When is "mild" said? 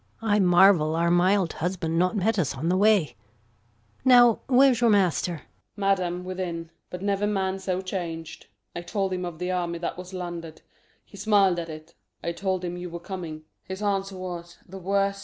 1.11-1.53